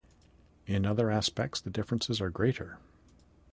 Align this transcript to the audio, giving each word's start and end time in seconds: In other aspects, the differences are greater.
In 0.65 0.87
other 0.87 1.11
aspects, 1.11 1.61
the 1.61 1.69
differences 1.69 2.19
are 2.21 2.31
greater. 2.31 2.79